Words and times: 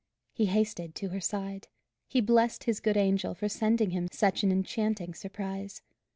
He 0.33 0.47
hasted 0.47 0.95
to 0.95 1.09
her 1.09 1.19
side. 1.19 1.67
He 2.07 2.21
blessed 2.21 2.63
his 2.63 2.79
good 2.79 2.97
angel 2.97 3.35
for 3.35 3.47
sending 3.47 3.91
him 3.91 4.07
such 4.11 4.41
an 4.41 4.51
enchanting 4.51 5.13
surprise. 5.13 5.83